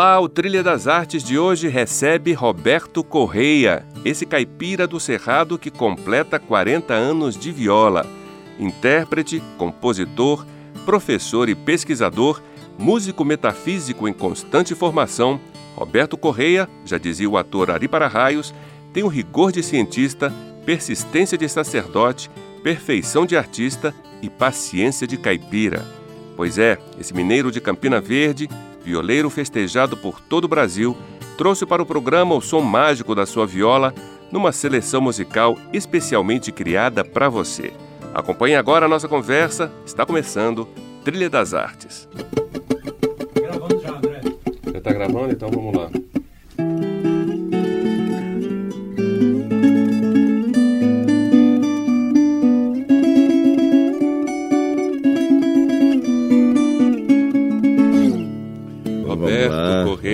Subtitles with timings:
[0.00, 5.70] Olá, o Trilha das Artes de hoje recebe Roberto Correia, esse caipira do Cerrado que
[5.70, 8.06] completa 40 anos de viola.
[8.58, 10.46] Intérprete, compositor,
[10.86, 12.40] professor e pesquisador,
[12.78, 15.38] músico metafísico em constante formação,
[15.76, 18.54] Roberto Correia, já dizia o ator Ari Para-Raios,
[18.94, 20.32] tem o rigor de cientista,
[20.64, 22.30] persistência de sacerdote,
[22.62, 25.86] perfeição de artista e paciência de caipira.
[26.38, 28.48] Pois é, esse mineiro de Campina Verde
[28.84, 30.96] violeiro festejado por todo o Brasil,
[31.36, 33.94] trouxe para o programa o som mágico da sua viola
[34.30, 37.72] numa seleção musical especialmente criada para você.
[38.14, 40.68] Acompanhe agora a nossa conversa, está começando
[41.04, 42.08] Trilha das Artes.
[43.34, 44.20] Gravando já, André.
[44.72, 45.32] Já está gravando?
[45.32, 45.90] Então vamos lá.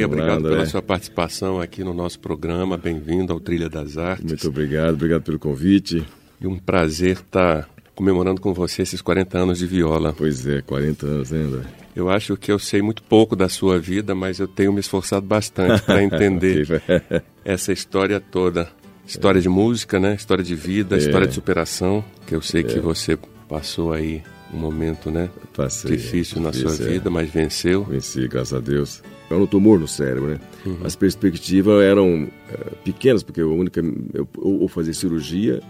[0.04, 2.76] Obrigado Olá, pela sua participação aqui no nosso programa.
[2.76, 4.24] Bem-vindo ao Trilha das Artes.
[4.26, 6.04] Muito obrigado, obrigado pelo convite.
[6.40, 10.14] E um prazer estar comemorando com você esses 40 anos de viola.
[10.16, 11.62] Pois é, 40 anos, né, André?
[11.96, 15.26] Eu acho que eu sei muito pouco da sua vida, mas eu tenho me esforçado
[15.26, 16.82] bastante para entender
[17.42, 18.68] essa história toda.
[19.06, 19.42] História é.
[19.42, 20.14] de música, né?
[20.14, 20.98] História de vida, é.
[20.98, 22.64] história de superação, que eu sei é.
[22.64, 25.30] que você passou aí um momento, né?
[25.56, 26.88] Passei, difícil na sua é.
[26.88, 27.84] vida, mas venceu.
[27.84, 30.40] Venci, graças a Deus era um tumor no cérebro, né?
[30.64, 30.78] Uhum.
[30.84, 33.82] As perspectivas eram é, pequenas, porque a única,
[34.14, 35.62] eu, ou fazer cirurgia,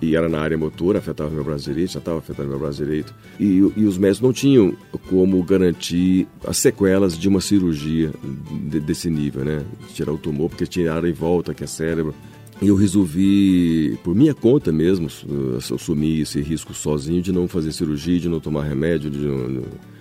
[0.00, 3.14] e era na área motora, afetava meu braço direito, já estava afetando meu braço direito,
[3.38, 4.76] e, e, os médicos não tinham
[5.08, 8.10] como garantir as sequelas de uma cirurgia
[8.68, 9.64] de, desse nível, né?
[9.94, 12.14] Tirar o tumor, porque tinha área em volta, que é cérebro.
[12.60, 15.08] E eu resolvi, por minha conta mesmo,
[15.74, 19.91] assumir esse risco sozinho de não fazer cirurgia, de não tomar remédio, de não, é,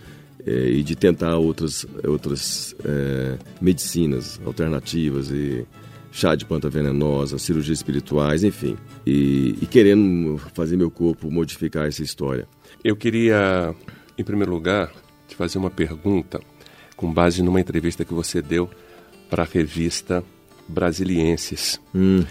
[0.46, 5.66] e de tentar outras, outras é, medicinas alternativas e
[6.12, 8.76] chá de planta venenosa, cirurgias espirituais, enfim,
[9.06, 12.48] e, e, querendo fazer meu corpo modificar essa história.
[12.84, 13.74] Eu queria,
[14.18, 14.92] em primeiro lugar,
[15.28, 16.40] te fazer uma pergunta
[16.98, 18.70] com base numa entrevista que você deu
[19.30, 20.24] para a revista
[20.68, 22.24] Brasilienses hum.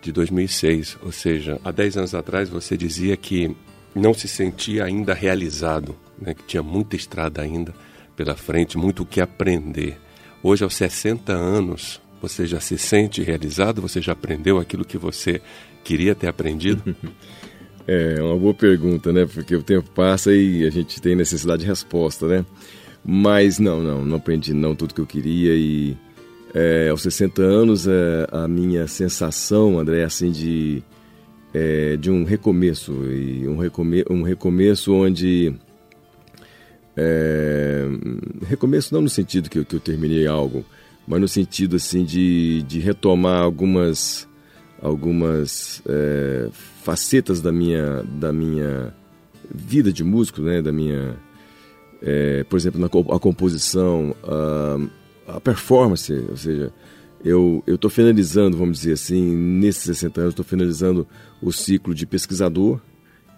[0.00, 3.54] de 2006, ou seja, há 10 anos atrás você dizia que
[3.94, 7.74] não se sentia ainda realizado né, que tinha muita estrada ainda
[8.16, 9.98] pela frente, muito o que aprender.
[10.42, 13.80] Hoje, aos 60 anos, você já se sente realizado?
[13.82, 15.40] Você já aprendeu aquilo que você
[15.82, 16.94] queria ter aprendido?
[17.86, 19.26] É uma boa pergunta, né?
[19.26, 22.46] Porque o tempo passa e a gente tem necessidade de resposta, né?
[23.04, 25.96] Mas não, não, não aprendi não tudo que eu queria e
[26.54, 30.84] é, aos 60 anos é, a minha sensação, André, é assim de
[31.52, 35.52] é, de um recomeço e um, recome um recomeço onde
[37.02, 37.86] é,
[38.46, 40.62] recomeço não no sentido que eu, que eu terminei algo,
[41.08, 44.28] mas no sentido assim de, de retomar algumas
[44.82, 46.50] algumas é,
[46.82, 48.94] facetas da minha da minha
[49.50, 51.16] vida de músico, né, da minha
[52.02, 56.72] é, por exemplo, na a composição, a, a performance, ou seja,
[57.24, 61.06] eu estou finalizando, vamos dizer assim, nesses 60 anos, estou finalizando
[61.42, 62.80] o ciclo de pesquisador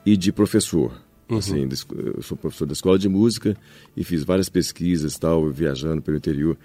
[0.07, 0.93] e de professor.
[1.33, 1.39] Uhum.
[1.39, 1.69] Assim,
[2.15, 3.57] eu sou professor da escola de música
[3.97, 6.57] e fiz várias pesquisas, tal, viajando pelo interior.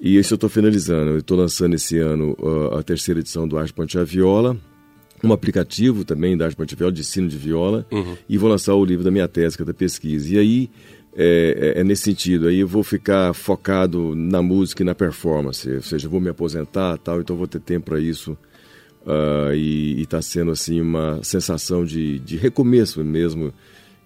[0.00, 1.10] E isso eu estou finalizando.
[1.10, 4.56] Eu estou lançando esse ano uh, a terceira edição do Arte Ponte Viola,
[5.22, 8.16] um aplicativo também da Arte Ponte Viola, de ensino de viola, uhum.
[8.28, 10.34] e vou lançar o livro da minha tese, que é da pesquisa.
[10.34, 10.70] E aí,
[11.16, 15.70] é, é, é, nesse sentido, aí eu vou ficar focado na música e na performance,
[15.70, 18.36] ou seja, vou me aposentar tal, então vou ter tempo para isso.
[19.04, 23.52] Uh, e está sendo assim uma sensação de, de recomeço mesmo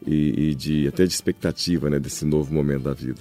[0.06, 3.20] e, e, de até de expectativa né, desse novo momento da vida.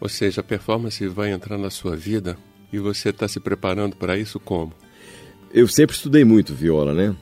[0.00, 2.36] Ou seja, a performance vai entrar na sua vida
[2.72, 4.72] e você está se preparando para isso como?
[5.52, 7.14] Eu sempre estudei muito viola, né?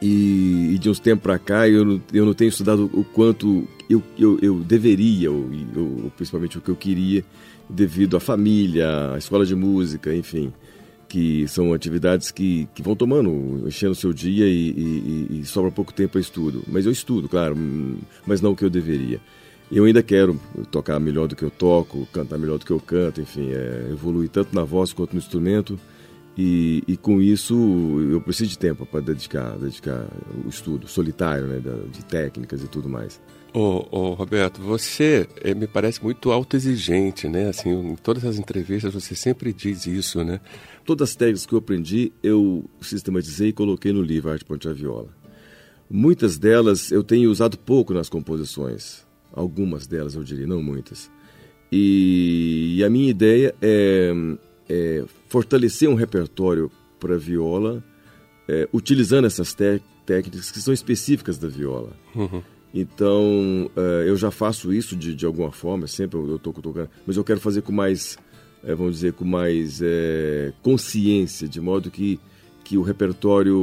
[0.00, 4.02] E, e de uns tempos para cá eu, eu não tenho estudado o quanto eu,
[4.18, 7.24] eu, eu deveria, ou, ou, principalmente o que eu queria,
[7.68, 10.52] devido à família, à escola de música, enfim.
[11.08, 15.70] Que são atividades que, que vão tomando, enchendo o seu dia e, e, e sobra
[15.70, 16.62] pouco tempo para estudo.
[16.68, 17.56] Mas eu estudo, claro,
[18.26, 19.20] mas não o que eu deveria.
[19.70, 20.40] Eu ainda quero
[20.70, 24.28] tocar melhor do que eu toco, cantar melhor do que eu canto, enfim, é, evoluir
[24.28, 25.78] tanto na voz quanto no instrumento.
[26.40, 27.56] E, e com isso
[28.12, 30.06] eu preciso de tempo para dedicar, dedicar
[30.44, 33.20] o estudo solitário, né, de técnicas e tudo mais.
[33.52, 37.48] Ô, ô, Roberto, você é, me parece muito autoexigente, né?
[37.48, 40.38] Assim, em todas as entrevistas você sempre diz isso, né?
[40.84, 44.72] Todas as técnicas que eu aprendi, eu sistematizei e coloquei no livro Arte Ponte a
[44.72, 45.08] Viola.
[45.90, 49.04] Muitas delas eu tenho usado pouco nas composições.
[49.32, 51.10] Algumas delas, eu diria, não muitas.
[51.72, 54.12] E, e a minha ideia é,
[54.68, 56.70] é, fortalecer um repertório
[57.00, 57.82] para viola,
[58.48, 61.92] é, utilizando essas técnicas que são específicas da viola.
[62.14, 62.42] Uhum.
[62.72, 67.16] Então, uh, eu já faço isso de, de alguma forma, sempre eu estou tocando, mas
[67.16, 68.18] eu quero fazer com mais,
[68.62, 72.20] é, vamos dizer, com mais é, consciência, de modo que,
[72.64, 73.54] que o repertório,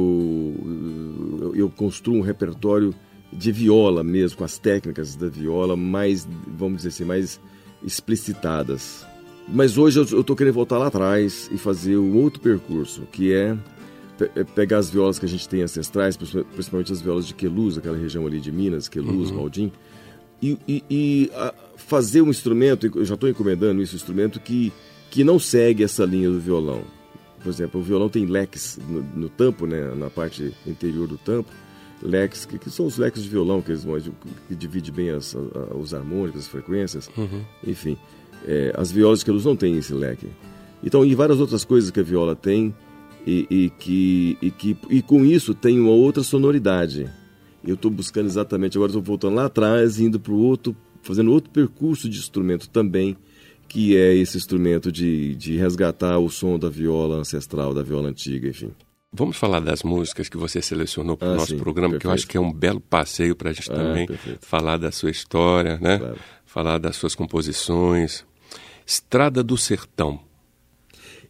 [1.40, 2.92] eu, eu construo um repertório
[3.32, 7.40] de viola mesmo, com as técnicas da viola mais, vamos dizer assim, mais
[7.84, 9.06] explicitadas.
[9.48, 13.56] Mas hoje eu estou querendo voltar lá atrás e fazer um outro percurso, que é
[14.34, 17.96] é, pegar as violas que a gente tem ancestrais, principalmente as violas de Queluz, aquela
[17.96, 19.36] região ali de Minas, Queluz, uhum.
[19.36, 19.70] Maldim,
[20.40, 21.30] e, e, e
[21.76, 24.72] fazer um instrumento, eu já estou encomendando isso, um instrumento que,
[25.10, 26.82] que não segue essa linha do violão.
[27.42, 31.50] Por exemplo, o violão tem leques no, no tampo, né, na parte interior do tampo,
[32.02, 33.86] leques, que, que, são os leques de violão, que, eles,
[34.48, 37.42] que divide bem as, a, os harmônicos, as frequências, uhum.
[37.66, 37.98] enfim.
[38.46, 40.28] É, as violas de Queluz não têm esse leque.
[40.82, 42.74] Então, e várias outras coisas que a viola tem,
[43.26, 47.10] e, e, que, e, que, e com isso tem uma outra sonoridade.
[47.64, 51.50] Eu estou buscando exatamente, agora estou voltando lá atrás, indo para o outro, fazendo outro
[51.50, 53.16] percurso de instrumento também,
[53.66, 58.48] que é esse instrumento de, de resgatar o som da viola ancestral, da viola antiga,
[58.48, 58.70] enfim.
[59.12, 62.00] Vamos falar das músicas que você selecionou para o ah, nosso sim, programa, perfeito.
[62.02, 64.46] que eu acho que é um belo passeio para a gente ah, também perfeito.
[64.46, 65.98] falar da sua história, né?
[65.98, 66.16] Claro.
[66.44, 68.24] Falar das suas composições.
[68.86, 70.20] Estrada do Sertão.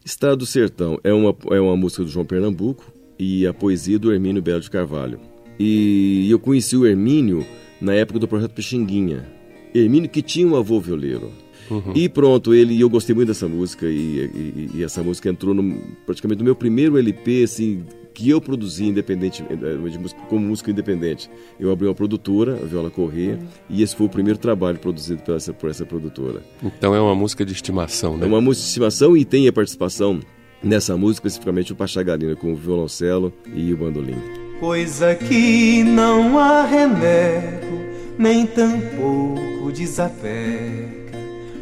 [0.05, 4.13] Estado do Sertão é uma, é uma música do João Pernambuco e a poesia do
[4.13, 5.19] Hermínio Belo de Carvalho.
[5.59, 7.47] E eu conheci o Hermínio
[7.81, 9.27] na época do projeto Pixinguinha.
[9.75, 11.33] Hermínio que tinha um avô violeiro.
[11.71, 11.93] Uhum.
[11.95, 15.81] E pronto, ele eu gostei muito dessa música e, e, e essa música entrou no,
[16.05, 17.85] praticamente no meu primeiro LP, assim,
[18.17, 21.31] que eu produzi independente, eh, como música independente.
[21.61, 25.37] Eu abri uma produtora, a Viola Corrêa, e esse foi o primeiro trabalho produzido por
[25.37, 26.41] essa, por essa produtora.
[26.63, 28.25] Então é uma música de estimação, né?
[28.25, 30.19] É uma música de estimação e tem a participação
[30.63, 34.17] nessa música, especificamente o Pachagalina com o violoncelo e o bandolim.
[34.59, 37.85] Coisa que não há remédio,
[38.19, 40.97] nem tampouco desapega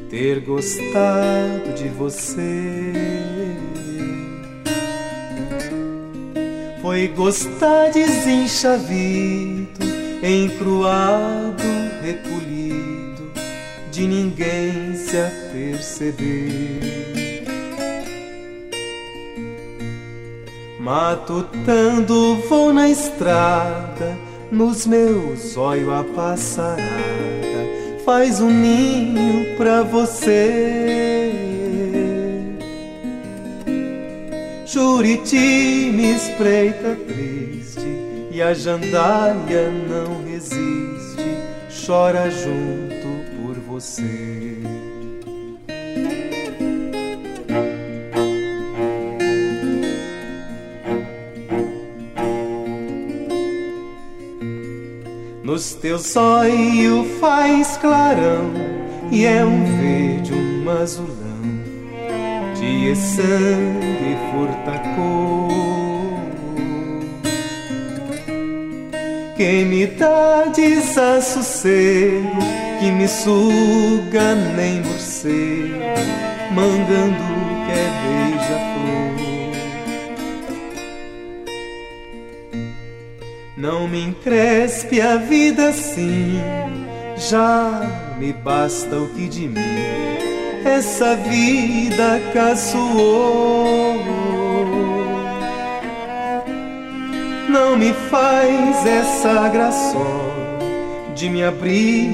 [0.09, 3.44] ter gostado de você.
[6.85, 9.81] Foi gostar desenchavido,
[10.23, 11.65] encruado,
[12.03, 13.33] recolhido,
[13.91, 16.83] de ninguém se aperceber.
[20.79, 24.19] Matutando vou na estrada,
[24.53, 26.83] nos meus olhos a passarada,
[28.05, 31.54] faz um ninho pra você.
[34.75, 37.87] Juriti me espreita triste
[38.32, 41.38] e a jandaia não resiste,
[41.87, 44.59] chora junto por você.
[55.45, 58.52] Nos teus olhos faz clarão
[59.12, 61.34] e é um verde, um azulão
[62.64, 65.49] de sangue furtacou
[69.37, 72.38] que me dá desassossego
[72.80, 75.75] que me suga nem morcego
[76.52, 77.25] mangando
[77.66, 79.14] que é beija-flor.
[83.56, 86.40] Não me encrespe a vida assim
[87.16, 90.03] já me basta o que de mim
[90.75, 94.02] essa vida caçoou.
[97.49, 100.59] Não me faz essa graçola
[101.14, 102.11] de me abrir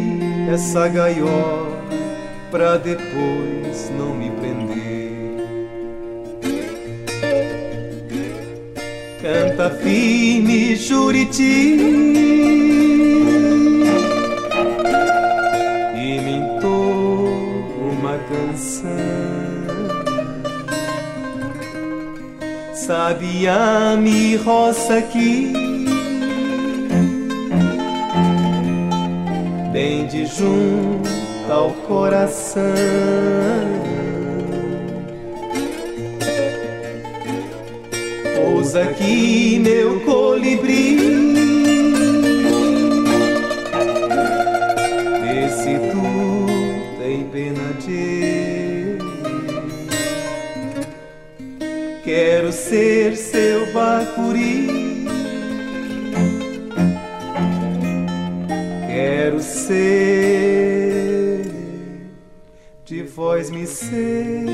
[0.52, 1.80] essa gaiola
[2.50, 4.90] pra depois não me prender.
[9.22, 12.79] Canta firme, Juriti.
[22.86, 25.52] Sabia me roça aqui.
[29.70, 32.62] Bem de junto ao coração.
[38.34, 41.19] Pousa aqui meu colibri
[52.02, 55.06] Quero ser seu bacuri.
[58.86, 60.30] Quero ser
[62.86, 64.46] de voz me ser.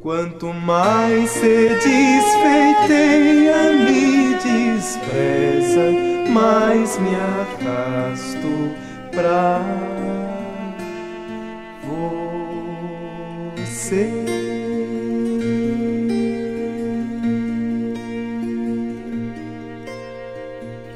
[0.00, 2.82] Quanto mais se desfeiteia,
[3.84, 5.92] me despreza,
[6.30, 8.74] mais me arrasto
[9.12, 9.89] pra
[13.90, 14.06] você.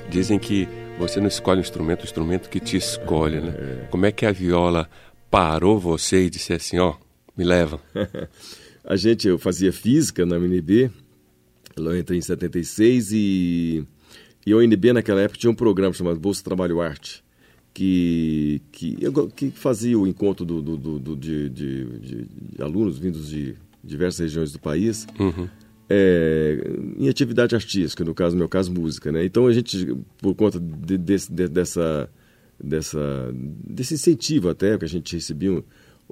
[0.09, 3.55] Dizem que você não escolhe um instrumento, o instrumento que te escolhe, né?
[3.59, 3.87] É.
[3.91, 4.89] Como é que a viola
[5.29, 6.97] parou você e disse assim, ó, oh,
[7.37, 7.81] me leva?
[8.87, 10.91] A gente, eu fazia física na UNB,
[11.75, 13.83] eu entrei em 76 e,
[14.47, 17.24] e a UNB naquela época tinha um programa chamado Bolsa Trabalho Arte,
[17.75, 18.97] que, que,
[19.35, 24.21] que fazia o encontro do, do, do, de, de, de, de, alunos vindos de diversas
[24.21, 25.05] regiões do país.
[25.19, 25.49] Uhum.
[25.91, 26.57] É,
[26.97, 29.25] em atividade artística, no caso, no meu caso, música, né?
[29.25, 32.09] Então a gente, por conta de, de, de, dessa,
[32.63, 35.63] dessa, desse incentivo até, que a gente recebia um,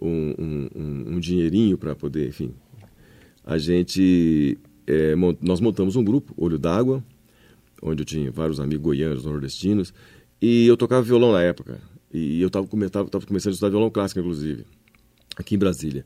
[0.01, 2.53] um, um, um dinheirinho para poder, enfim.
[3.45, 7.03] A gente, é, nós montamos um grupo, Olho d'Água,
[7.81, 9.95] onde eu tinha vários amigos goianos, nordestinos,
[10.43, 11.81] e eu tocava violão na época.
[12.13, 14.67] E eu estava começando a estudar violão clássico, inclusive,
[15.37, 16.05] aqui em Brasília.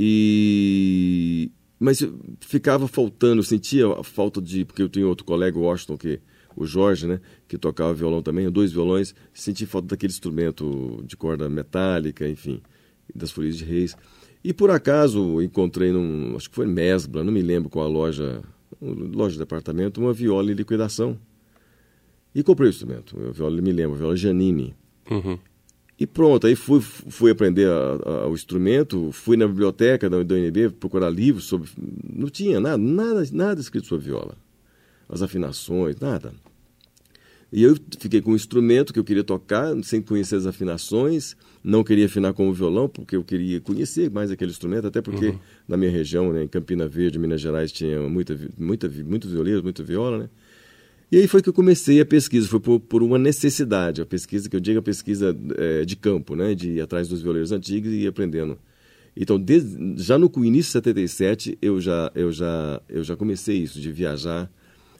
[0.00, 2.00] E mas
[2.40, 6.20] ficava faltando, sentia a falta de, porque eu tenho outro colega, o Washington, que
[6.56, 11.48] o Jorge, né, que tocava violão também, dois violões, senti falta daquele instrumento de corda
[11.48, 12.62] metálica, enfim
[13.12, 13.96] das Folias de Reis.
[14.42, 18.42] E por acaso encontrei num, acho que foi Mesbla, não me lembro qual a loja,
[18.80, 21.18] loja de departamento, uma viola em liquidação.
[22.34, 24.74] E comprei o instrumento, a viola, me lembro, viola Janine.
[25.10, 25.38] Uhum.
[25.98, 30.34] E pronto, aí fui, fui aprender a, a, o instrumento, fui na biblioteca da, da
[30.34, 31.70] UNB procurar livros sobre.
[32.12, 34.36] Não tinha nada, nada, nada escrito sobre viola.
[35.08, 36.32] As afinações, nada.
[37.52, 41.84] E eu fiquei com um instrumento que eu queria tocar, sem conhecer as afinações, não
[41.84, 45.38] queria afinar como violão, porque eu queria conhecer mais aquele instrumento, até porque uhum.
[45.68, 49.84] na minha região, né, em Campina Verde, Minas Gerais, tinha muita, muita, muitos violeiros, muita
[49.84, 50.28] viola, né?
[51.10, 54.48] E aí foi que eu comecei a pesquisa, foi por, por uma necessidade, a pesquisa
[54.48, 57.92] que eu digo a pesquisa é, de campo, né, de ir atrás dos violeiros antigos
[57.92, 58.58] e ir aprendendo.
[59.16, 63.80] Então, desde, já no início de 77, eu já, eu, já, eu já comecei isso,
[63.80, 64.50] de viajar,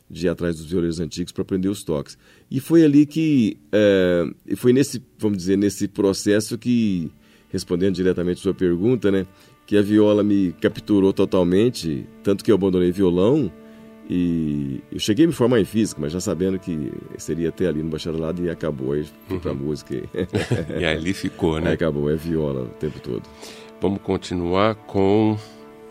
[0.08, 2.16] de ir atrás dos violeiros antigos para aprender os toques.
[2.50, 4.24] E foi ali que, é,
[4.56, 7.10] foi nesse, vamos dizer, nesse processo que,
[7.50, 9.26] respondendo diretamente a sua pergunta, né,
[9.66, 13.50] que a viola me capturou totalmente, tanto que eu abandonei violão
[14.08, 17.82] e eu cheguei a me formar em física, mas já sabendo que seria até ali
[17.82, 19.58] no bacharelado e acabou, aí fui para uhum.
[19.58, 19.94] música.
[19.94, 20.04] E...
[20.80, 21.68] e ali ficou, né?
[21.68, 23.22] Aí acabou, é viola o tempo todo.
[23.80, 25.38] Vamos continuar com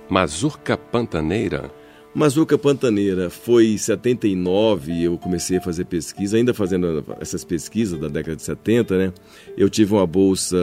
[0.10, 1.72] Mazurca Pantaneira.
[2.13, 8.08] Mazuca Pantaneira foi em 79, eu comecei a fazer pesquisa, ainda fazendo essas pesquisas da
[8.08, 9.13] década de 70, né?
[9.58, 10.55] Eu tive uma bolsa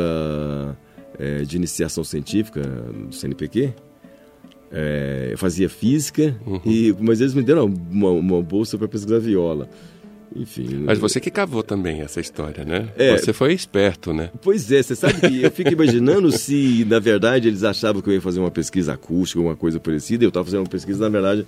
[1.19, 3.75] é, de iniciação científica do CNPq,
[4.73, 6.61] é, eu fazia física, uhum.
[6.65, 9.69] e, mas eles me deram uma, uma bolsa para pesquisar viola.
[10.35, 10.85] Enfim.
[10.85, 12.89] Mas você que cavou também essa história, né?
[12.97, 14.31] É, você foi esperto, né?
[14.41, 18.15] Pois é, você sabe que eu fico imaginando se, na verdade, eles achavam que eu
[18.15, 20.25] ia fazer uma pesquisa acústica, alguma coisa parecida.
[20.25, 21.45] Eu estava fazendo uma pesquisa, na verdade,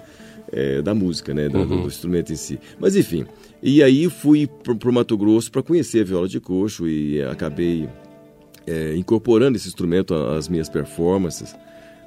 [0.51, 1.49] é, da música, né?
[1.49, 1.83] Do, uhum.
[1.83, 2.59] do, instrumento em si.
[2.81, 3.25] Mas, enfim.
[3.63, 7.89] E aí fui para o Mato Grosso para conhecer a viola de coxo e acabei
[8.67, 11.55] é, incorporando esse instrumento às minhas performances.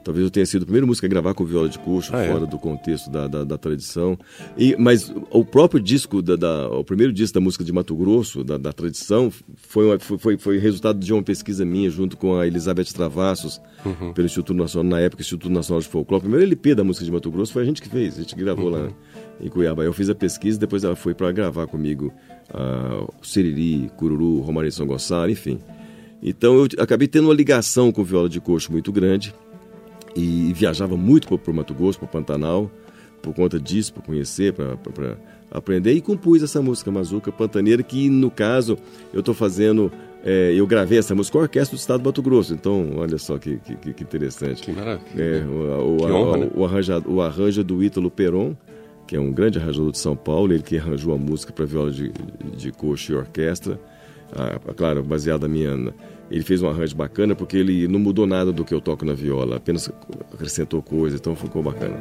[0.05, 2.31] Talvez eu tenha sido a primeira música a gravar com viola de coxo, ah, é?
[2.31, 2.47] fora é?
[2.47, 4.15] do contexto da, da, da, tradição.
[4.55, 8.43] E, mas o próprio disco, da, da, o primeiro disco da música de Mato Grosso,
[8.43, 12.45] da, da tradição, foi, uma, foi, foi resultado de uma pesquisa minha junto com a
[12.45, 14.13] Elizabeth Travassos, uhum.
[14.13, 16.19] pelo Instituto Nacional, na época, Instituto Nacional de Folclore.
[16.19, 18.35] O primeiro LP da música de Mato Grosso foi a gente que fez, a gente
[18.35, 18.83] gravou uhum.
[18.83, 18.89] lá
[19.41, 19.83] em Cuiabá.
[19.83, 22.13] Eu fiz a pesquisa, depois ela foi para gravar comigo
[22.51, 25.57] uh, Siriri, Cururu, Romaria São Gonçalo, enfim.
[26.21, 29.33] Então eu acabei tendo uma ligação com viola de coxo muito grande
[30.15, 32.71] e viajava muito para o Mato Grosso, para o Pantanal,
[33.21, 34.77] por conta disso, para conhecer, para
[35.51, 35.93] aprender.
[35.93, 38.77] E compus essa música Mazuca Pantaneira, que no caso
[39.13, 39.91] eu estou fazendo.
[40.23, 42.53] É, eu gravei essa música com a Orquestra do Estado do Mato Grosso.
[42.53, 44.63] Então, olha só que, que, que interessante.
[44.63, 45.23] Que maravilha.
[45.23, 46.49] É, o, o, que honra, o, né?
[46.55, 48.55] o, arranjo, o arranjo do Ítalo Peron,
[49.05, 51.91] que é um grande arranjador de São Paulo, ele que arranjou a música para viola
[51.91, 52.11] de,
[52.57, 53.79] de coxa e orquestra.
[54.33, 55.93] Ah, claro, baseado na minha.
[56.29, 59.13] Ele fez um arranjo bacana porque ele não mudou nada do que eu toco na
[59.13, 59.91] viola, apenas
[60.33, 61.95] acrescentou coisa, então ficou bacana.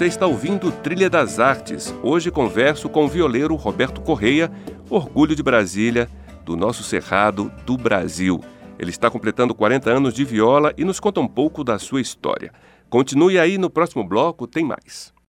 [0.00, 1.94] Você está ouvindo Trilha das Artes.
[2.02, 4.50] Hoje converso com o violeiro Roberto Correia,
[4.88, 6.08] orgulho de Brasília,
[6.42, 8.40] do nosso Cerrado do Brasil.
[8.78, 12.50] Ele está completando 40 anos de viola e nos conta um pouco da sua história.
[12.88, 15.12] Continue aí no próximo bloco, tem mais.